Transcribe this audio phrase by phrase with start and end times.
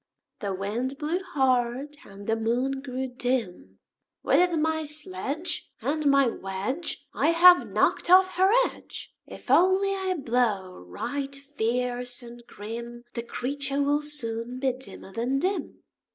[0.39, 3.77] The Wind blew hard, and the Moon grew dim.
[4.23, 9.13] "With my sledge And my wedge I have knocked off her edge!
[9.27, 15.37] If only I blow right fierce and grim, The creature will soon be dimmer than
[15.37, 15.83] dim."